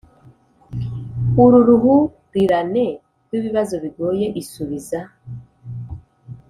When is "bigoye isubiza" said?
3.83-4.99